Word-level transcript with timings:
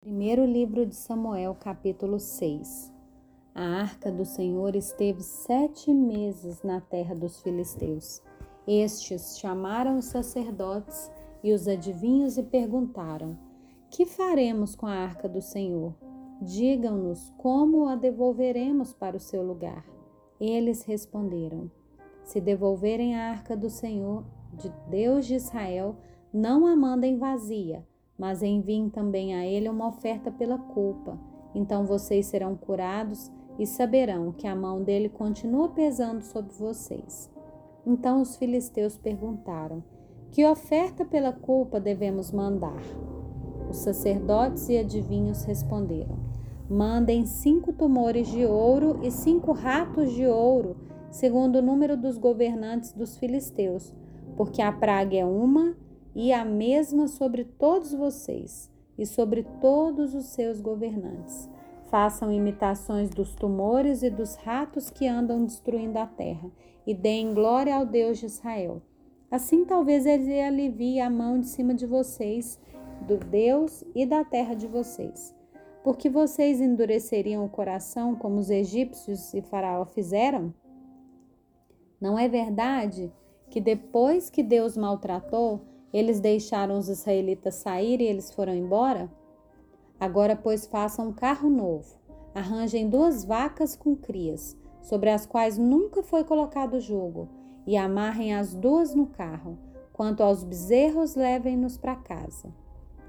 Primeiro 0.00 0.44
livro 0.44 0.86
de 0.86 0.94
Samuel, 0.94 1.56
capítulo 1.56 2.20
6 2.20 2.94
A 3.52 3.64
arca 3.80 4.12
do 4.12 4.24
Senhor 4.24 4.76
esteve 4.76 5.24
sete 5.24 5.92
meses 5.92 6.62
na 6.62 6.80
terra 6.80 7.16
dos 7.16 7.42
filisteus. 7.42 8.22
Estes 8.64 9.36
chamaram 9.40 9.98
os 9.98 10.04
sacerdotes 10.04 11.10
e 11.42 11.52
os 11.52 11.66
adivinhos 11.66 12.38
e 12.38 12.44
perguntaram: 12.44 13.36
Que 13.90 14.06
faremos 14.06 14.76
com 14.76 14.86
a 14.86 14.94
arca 14.94 15.28
do 15.28 15.42
Senhor? 15.42 15.92
Digam-nos 16.40 17.34
como 17.36 17.88
a 17.88 17.96
devolveremos 17.96 18.92
para 18.92 19.16
o 19.16 19.20
seu 19.20 19.42
lugar. 19.42 19.84
Eles 20.38 20.84
responderam: 20.84 21.68
Se 22.22 22.40
devolverem 22.40 23.16
a 23.16 23.30
arca 23.30 23.56
do 23.56 23.68
Senhor, 23.68 24.24
de 24.52 24.72
Deus 24.88 25.26
de 25.26 25.34
Israel, 25.34 25.96
não 26.32 26.66
a 26.66 26.76
mandem 26.76 27.18
vazia 27.18 27.84
mas 28.18 28.42
enviem 28.42 28.90
também 28.90 29.34
a 29.34 29.46
ele 29.46 29.68
uma 29.68 29.86
oferta 29.86 30.30
pela 30.30 30.58
culpa. 30.58 31.18
Então 31.54 31.86
vocês 31.86 32.26
serão 32.26 32.56
curados 32.56 33.30
e 33.58 33.66
saberão 33.66 34.32
que 34.32 34.46
a 34.46 34.56
mão 34.56 34.82
dele 34.82 35.08
continua 35.08 35.68
pesando 35.68 36.22
sobre 36.22 36.52
vocês. 36.54 37.30
Então 37.86 38.20
os 38.20 38.36
filisteus 38.36 38.98
perguntaram: 38.98 39.82
Que 40.30 40.44
oferta 40.44 41.04
pela 41.04 41.32
culpa 41.32 41.80
devemos 41.80 42.32
mandar? 42.32 42.82
Os 43.70 43.78
sacerdotes 43.78 44.68
e 44.68 44.76
adivinhos 44.76 45.44
responderam: 45.44 46.18
Mandem 46.68 47.24
cinco 47.24 47.72
tumores 47.72 48.28
de 48.28 48.44
ouro 48.44 49.00
e 49.02 49.10
cinco 49.10 49.52
ratos 49.52 50.12
de 50.12 50.26
ouro, 50.26 50.76
segundo 51.10 51.56
o 51.56 51.62
número 51.62 51.96
dos 51.96 52.18
governantes 52.18 52.92
dos 52.92 53.16
filisteus, 53.16 53.94
porque 54.36 54.60
a 54.60 54.70
praga 54.70 55.16
é 55.16 55.24
uma 55.24 55.74
e 56.18 56.32
a 56.32 56.44
mesma 56.44 57.06
sobre 57.06 57.44
todos 57.44 57.94
vocês 57.94 58.68
e 58.98 59.06
sobre 59.06 59.44
todos 59.60 60.16
os 60.16 60.24
seus 60.26 60.60
governantes. 60.60 61.48
Façam 61.86 62.32
imitações 62.32 63.08
dos 63.08 63.36
tumores 63.36 64.02
e 64.02 64.10
dos 64.10 64.34
ratos 64.34 64.90
que 64.90 65.06
andam 65.06 65.44
destruindo 65.44 65.96
a 65.96 66.06
terra, 66.08 66.50
e 66.84 66.92
deem 66.92 67.32
glória 67.32 67.72
ao 67.72 67.86
Deus 67.86 68.18
de 68.18 68.26
Israel. 68.26 68.82
Assim 69.30 69.64
talvez 69.64 70.06
ele 70.06 70.40
alivie 70.40 70.98
a 70.98 71.08
mão 71.08 71.38
de 71.38 71.46
cima 71.46 71.72
de 71.72 71.86
vocês, 71.86 72.58
do 73.06 73.16
Deus 73.16 73.84
e 73.94 74.04
da 74.04 74.24
terra 74.24 74.54
de 74.54 74.66
vocês. 74.66 75.32
Porque 75.84 76.10
vocês 76.10 76.60
endureceriam 76.60 77.44
o 77.44 77.48
coração 77.48 78.16
como 78.16 78.40
os 78.40 78.50
egípcios 78.50 79.32
e 79.34 79.40
Faraó 79.40 79.84
fizeram? 79.84 80.52
Não 82.00 82.18
é 82.18 82.28
verdade 82.28 83.12
que 83.48 83.60
depois 83.60 84.28
que 84.28 84.42
Deus 84.42 84.76
maltratou, 84.76 85.67
eles 85.92 86.20
deixaram 86.20 86.78
os 86.78 86.88
israelitas 86.88 87.56
sair 87.56 88.00
e 88.00 88.04
eles 88.04 88.32
foram 88.32 88.54
embora? 88.54 89.10
Agora, 89.98 90.36
pois, 90.36 90.66
façam 90.66 91.08
um 91.08 91.12
carro 91.12 91.48
novo. 91.48 91.96
Arranjem 92.34 92.88
duas 92.88 93.24
vacas 93.24 93.74
com 93.74 93.96
crias, 93.96 94.56
sobre 94.80 95.10
as 95.10 95.26
quais 95.26 95.58
nunca 95.58 96.02
foi 96.02 96.24
colocado 96.24 96.80
jugo, 96.80 97.28
e 97.66 97.76
amarrem 97.76 98.34
as 98.34 98.54
duas 98.54 98.94
no 98.94 99.06
carro. 99.06 99.58
Quanto 99.92 100.22
aos 100.22 100.44
bezerros, 100.44 101.16
levem-nos 101.16 101.76
para 101.76 101.96
casa. 101.96 102.52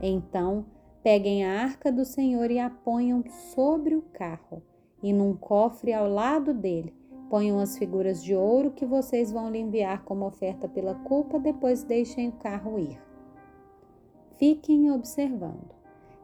Então, 0.00 0.66
peguem 1.02 1.44
a 1.44 1.62
arca 1.62 1.90
do 1.90 2.04
Senhor 2.04 2.50
e 2.50 2.58
a 2.58 2.70
ponham 2.70 3.24
sobre 3.54 3.96
o 3.96 4.02
carro, 4.02 4.62
e 5.02 5.12
num 5.12 5.34
cofre 5.34 5.92
ao 5.92 6.08
lado 6.08 6.54
dele 6.54 6.94
Ponham 7.28 7.58
as 7.58 7.76
figuras 7.76 8.22
de 8.22 8.34
ouro 8.34 8.70
que 8.70 8.86
vocês 8.86 9.32
vão 9.32 9.50
lhe 9.50 9.58
enviar 9.58 10.04
como 10.04 10.26
oferta 10.26 10.68
pela 10.68 10.94
culpa, 10.94 11.40
depois 11.40 11.82
deixem 11.82 12.28
o 12.28 12.32
carro 12.32 12.78
ir. 12.78 13.00
Fiquem 14.38 14.90
observando. 14.92 15.74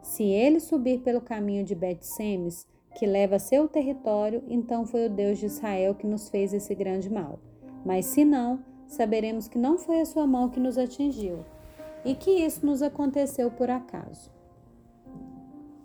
Se 0.01 0.23
ele 0.23 0.61
subir 0.61 1.01
pelo 1.01 1.21
caminho 1.21 1.65
de 1.65 1.75
Bet-Semes, 1.75 2.67
que 2.95 3.07
leva 3.07 3.37
a 3.37 3.41
seu 3.41 3.67
território, 3.67 4.45
então 4.49 4.85
foi 4.87 5.07
o 5.07 5.11
Deus 5.11 5.39
de 5.39 5.47
Israel 5.47 5.95
que 5.95 6.07
nos 6.07 6.29
fez 6.29 6.53
esse 6.53 6.75
grande 6.75 7.11
mal. 7.11 7.41
Mas 7.85 8.07
se 8.07 8.25
não, 8.25 8.63
saberemos 8.87 9.49
que 9.49 9.59
não 9.59 9.79
foi 9.79 10.01
a 10.01 10.07
sua 10.07 10.27
mão 10.27 10.51
que 10.51 10.61
nos 10.61 10.79
atingiu 10.79 11.45
e 12.05 12.15
que 12.15 12.31
isso 12.31 12.65
nos 12.65 12.83
aconteceu 12.83 13.51
por 13.51 13.71
acaso. 13.71 14.31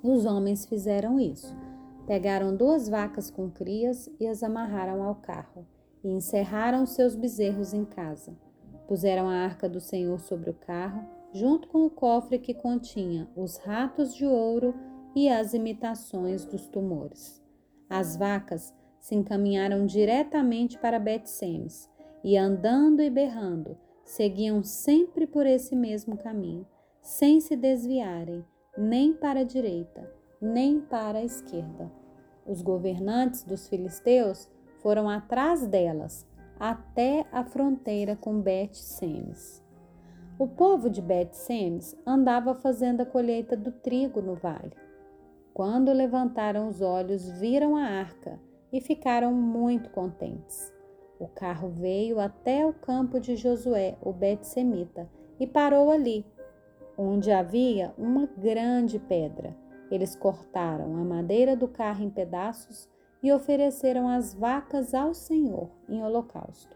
Os 0.03 0.25
homens 0.25 0.65
fizeram 0.65 1.19
isso 1.19 1.55
Pegaram 2.07 2.55
duas 2.55 2.87
vacas 2.87 3.29
com 3.29 3.51
crias 3.51 4.09
e 4.17 4.25
as 4.25 4.41
amarraram 4.41 5.03
ao 5.03 5.15
carro, 5.15 5.67
e 6.01 6.07
encerraram 6.07 6.85
seus 6.85 7.17
bezerros 7.17 7.73
em 7.73 7.83
casa. 7.83 8.33
Puseram 8.87 9.27
a 9.27 9.33
arca 9.33 9.67
do 9.67 9.81
Senhor 9.81 10.17
sobre 10.21 10.49
o 10.49 10.53
carro, 10.53 11.05
junto 11.33 11.67
com 11.67 11.85
o 11.85 11.89
cofre 11.89 12.39
que 12.39 12.53
continha 12.53 13.27
os 13.35 13.57
ratos 13.57 14.15
de 14.15 14.25
ouro 14.25 14.73
e 15.13 15.27
as 15.27 15.53
imitações 15.53 16.45
dos 16.45 16.65
tumores. 16.67 17.43
As 17.89 18.15
vacas 18.15 18.73
se 19.01 19.13
encaminharam 19.13 19.85
diretamente 19.85 20.79
para 20.79 20.99
Bet-Semes 20.99 21.89
e, 22.23 22.37
andando 22.37 23.01
e 23.01 23.09
berrando, 23.09 23.77
seguiam 24.05 24.63
sempre 24.63 25.27
por 25.27 25.45
esse 25.45 25.75
mesmo 25.75 26.15
caminho, 26.15 26.65
sem 27.01 27.41
se 27.41 27.57
desviarem 27.57 28.45
nem 28.77 29.11
para 29.11 29.41
a 29.41 29.43
direita 29.43 30.16
nem 30.41 30.79
para 30.79 31.19
a 31.19 31.23
esquerda. 31.23 31.91
Os 32.45 32.61
governantes 32.61 33.43
dos 33.43 33.67
filisteus 33.67 34.49
foram 34.81 35.09
atrás 35.09 35.65
delas 35.65 36.25
até 36.59 37.25
a 37.31 37.43
fronteira 37.43 38.15
com 38.15 38.39
Bet-Semes. 38.39 39.63
O 40.39 40.47
povo 40.47 40.89
de 40.89 41.01
Bet-Semes 41.01 41.95
andava 42.05 42.53
fazendo 42.53 43.01
a 43.01 43.05
colheita 43.05 43.57
do 43.57 43.71
trigo 43.71 44.21
no 44.21 44.35
vale. 44.35 44.73
Quando 45.53 45.91
levantaram 45.91 46.67
os 46.67 46.81
olhos, 46.81 47.27
viram 47.39 47.75
a 47.75 47.83
arca 47.83 48.39
e 48.71 48.79
ficaram 48.79 49.33
muito 49.33 49.89
contentes. 49.89 50.71
O 51.19 51.27
carro 51.27 51.69
veio 51.69 52.19
até 52.19 52.63
o 52.65 52.73
campo 52.73 53.19
de 53.19 53.35
Josué, 53.35 53.97
o 54.01 54.13
Bet-Semita, 54.13 55.09
e 55.39 55.47
parou 55.47 55.89
ali, 55.89 56.23
onde 56.95 57.31
havia 57.31 57.93
uma 57.97 58.27
grande 58.37 58.99
pedra 58.99 59.55
eles 59.89 60.15
cortaram 60.15 60.95
a 60.97 61.03
madeira 61.03 61.55
do 61.55 61.67
carro 61.67 62.03
em 62.03 62.09
pedaços 62.09 62.89
e 63.21 63.31
ofereceram 63.31 64.07
as 64.07 64.33
vacas 64.33 64.93
ao 64.93 65.13
Senhor 65.13 65.69
em 65.89 66.03
holocausto. 66.03 66.75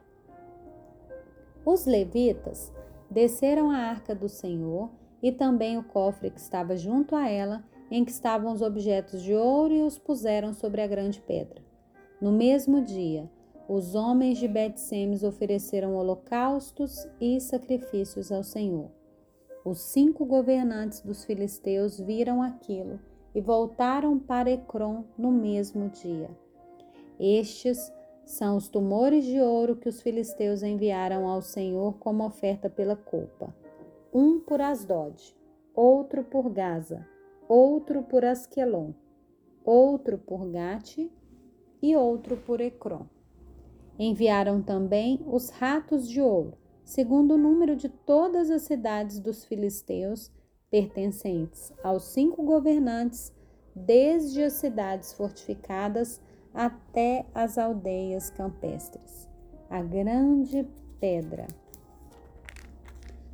Os 1.65 1.85
levitas 1.85 2.73
desceram 3.09 3.69
a 3.69 3.77
arca 3.77 4.15
do 4.15 4.27
Senhor 4.27 4.89
e 5.21 5.31
também 5.31 5.77
o 5.77 5.83
cofre 5.83 6.31
que 6.31 6.39
estava 6.39 6.75
junto 6.75 7.15
a 7.15 7.29
ela, 7.29 7.63
em 7.91 8.03
que 8.03 8.11
estavam 8.11 8.51
os 8.51 8.61
objetos 8.61 9.21
de 9.21 9.35
ouro, 9.35 9.73
e 9.73 9.83
os 9.83 9.97
puseram 9.97 10.53
sobre 10.53 10.81
a 10.81 10.87
grande 10.87 11.21
pedra. 11.21 11.61
No 12.19 12.31
mesmo 12.31 12.81
dia, 12.81 13.29
os 13.67 13.93
homens 13.93 14.37
de 14.37 14.47
Bet-Semes 14.47 15.23
ofereceram 15.23 15.95
holocaustos 15.95 17.07
e 17.19 17.39
sacrifícios 17.39 18.31
ao 18.31 18.43
Senhor. 18.43 18.89
Os 19.63 19.79
cinco 19.79 20.25
governantes 20.25 21.01
dos 21.01 21.23
filisteus 21.23 21.99
viram 21.99 22.41
aquilo 22.41 22.99
e 23.33 23.39
voltaram 23.39 24.17
para 24.17 24.49
Ecrom 24.49 25.03
no 25.15 25.31
mesmo 25.31 25.87
dia. 25.89 26.29
Estes 27.19 27.93
são 28.25 28.57
os 28.57 28.67
tumores 28.67 29.23
de 29.23 29.39
ouro 29.39 29.75
que 29.75 29.87
os 29.87 30.01
filisteus 30.01 30.63
enviaram 30.63 31.27
ao 31.27 31.43
Senhor 31.43 31.93
como 31.99 32.25
oferta 32.25 32.69
pela 32.69 32.95
culpa. 32.95 33.53
Um 34.11 34.39
por 34.39 34.59
Asdod, 34.59 35.35
outro 35.75 36.23
por 36.23 36.49
Gaza, 36.49 37.07
outro 37.47 38.01
por 38.01 38.25
Asquelon, 38.25 38.91
outro 39.63 40.17
por 40.17 40.47
Gate 40.47 41.11
e 41.81 41.95
outro 41.95 42.35
por 42.35 42.59
Ecrom. 42.61 43.05
Enviaram 43.99 44.61
também 44.61 45.23
os 45.27 45.49
ratos 45.49 46.09
de 46.09 46.19
ouro, 46.19 46.57
segundo 46.91 47.35
o 47.35 47.37
número 47.37 47.73
de 47.73 47.87
todas 47.87 48.51
as 48.51 48.63
cidades 48.63 49.17
dos 49.17 49.45
filisteus 49.45 50.29
pertencentes 50.69 51.71
aos 51.81 52.03
cinco 52.03 52.43
governantes, 52.43 53.33
desde 53.73 54.43
as 54.43 54.53
cidades 54.53 55.13
fortificadas 55.13 56.19
até 56.53 57.25
as 57.33 57.57
aldeias 57.57 58.29
campestres. 58.29 59.29
A 59.69 59.81
grande 59.81 60.67
pedra 60.99 61.47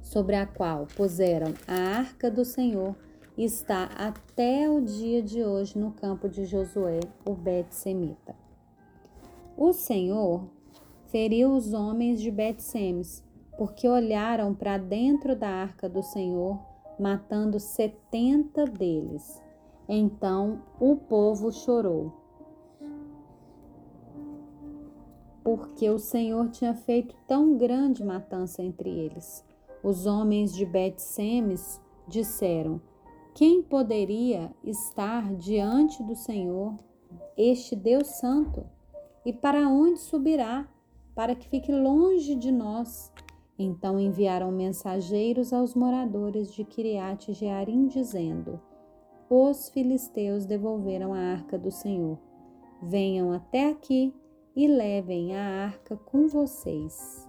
sobre 0.03 0.36
a 0.36 0.45
qual 0.45 0.86
puseram 0.95 1.56
a 1.68 1.98
arca 1.98 2.30
do 2.30 2.45
Senhor 2.45 2.95
está 3.36 3.86
até 3.86 4.69
o 4.69 4.80
dia 4.80 5.24
de 5.24 5.44
hoje 5.44 5.80
no 5.80 5.92
campo 5.94 6.30
de 6.30 6.45
Josué, 6.45 7.00
o 7.25 7.33
Bet-Semita. 7.33 8.36
O 9.57 9.74
Senhor 9.74 10.48
feriu 11.07 11.56
os 11.56 11.74
homens 11.74 12.21
de 12.21 12.30
Bet-Semes 12.30 13.25
porque 13.57 13.88
olharam 13.88 14.54
para 14.54 14.77
dentro 14.77 15.36
da 15.36 15.50
arca 15.50 15.89
do 15.89 16.04
Senhor, 16.04 16.59
matando 17.00 17.59
setenta 17.59 18.65
deles. 18.65 19.42
Então 19.89 20.62
o 20.80 20.95
povo 20.95 21.51
chorou, 21.51 22.12
porque 25.44 25.89
o 25.89 25.98
Senhor 25.98 26.50
tinha 26.50 26.74
feito 26.74 27.15
tão 27.25 27.57
grande 27.57 28.04
matança 28.04 28.62
entre 28.62 28.89
eles. 28.89 29.45
Os 29.81 30.06
homens 30.06 30.53
de 30.53 30.65
Bet-Semes 30.65 31.81
disseram: 32.07 32.81
Quem 33.33 33.63
poderia 33.63 34.51
estar 34.63 35.33
diante 35.36 36.03
do 36.03 36.15
Senhor, 36.15 36.77
este 37.38 37.75
Deus 37.75 38.07
Santo? 38.07 38.65
E 39.25 39.31
para 39.31 39.69
onde 39.69 40.00
subirá? 40.00 40.68
Para 41.15 41.36
que 41.36 41.48
fique 41.48 41.71
longe 41.71 42.36
de 42.36 42.51
nós. 42.51 43.12
Então 43.59 44.00
enviaram 44.00 44.51
mensageiros 44.51 45.51
aos 45.51 45.74
moradores 45.74 46.54
de 46.54 46.63
Kiriat 46.63 47.33
Jearim, 47.33 47.88
dizendo: 47.88 48.59
Os 49.30 49.69
filisteus 49.69 50.45
devolveram 50.45 51.13
a 51.13 51.19
arca 51.19 51.57
do 51.57 51.71
Senhor. 51.71 52.19
Venham 52.81 53.31
até 53.31 53.69
aqui 53.69 54.13
e 54.56 54.68
levem 54.68 55.36
a 55.36 55.65
arca 55.65 55.98
com 55.98 56.27
vocês. 56.27 57.26